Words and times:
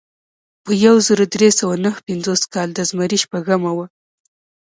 په 0.63 0.71
یو 0.85 0.95
زر 1.07 1.19
درې 1.35 1.49
سوه 1.59 1.75
نهه 1.85 1.99
پنځوس 2.07 2.41
کال 2.53 2.69
د 2.73 2.79
زمري 2.89 3.17
شپږمه 3.23 3.71
وه. 3.77 3.85